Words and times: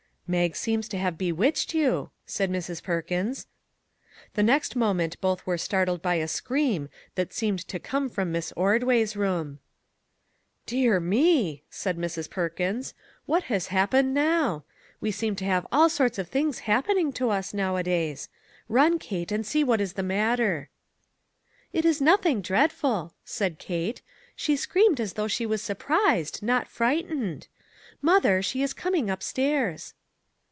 "Mag 0.41 0.55
seems 0.55 0.87
to 0.87 0.97
have 0.97 1.17
bewitched 1.17 1.73
you," 1.73 2.09
said 2.25 2.47
129 2.49 2.77
MAG 2.77 3.11
AND 3.11 3.27
MARGARET 3.27 3.27
Mrs. 3.27 3.43
Perkins. 3.43 3.47
The 4.35 4.43
next 4.43 4.75
moment 4.77 5.19
both 5.19 5.45
were 5.45 5.57
startled 5.57 6.01
by 6.01 6.15
a 6.15 6.27
scream 6.29 6.87
that 7.15 7.33
seemed 7.33 7.67
to 7.67 7.79
come 7.79 8.07
from 8.09 8.31
Miss 8.31 8.53
Ordway's 8.55 9.17
room." 9.17 9.59
Dear 10.65 11.01
me!" 11.01 11.63
said 11.69 11.97
Mrs. 11.97 12.29
Perkins," 12.29 12.93
what 13.25 13.43
has 13.51 13.67
happened 13.75 14.13
now? 14.13 14.63
We 15.01 15.11
seem 15.11 15.35
to 15.35 15.43
have 15.43 15.67
all 15.69 15.89
sorts 15.89 16.17
of 16.17 16.29
things 16.29 16.59
happening 16.59 17.11
to 17.11 17.29
us 17.29 17.53
nowadays. 17.53 18.29
Run, 18.69 18.99
Kate, 18.99 19.33
and 19.33 19.45
see 19.45 19.65
what 19.65 19.81
is 19.81 19.93
the 19.95 20.01
matter." 20.01 20.69
"It 21.73 21.83
is 21.83 21.99
nothing 21.99 22.39
dreadful," 22.39 23.15
said 23.25 23.59
Kate; 23.59 24.01
"she 24.33 24.55
screamed 24.55 25.01
as 25.01 25.13
though 25.15 25.27
she 25.27 25.45
was 25.45 25.61
surprised, 25.61 26.41
not 26.41 26.69
frightened. 26.69 27.47
Mother, 28.01 28.41
she 28.41 28.63
is 28.63 28.71
coming 28.71 29.09
up 29.09 29.21
stairs." 29.21 29.93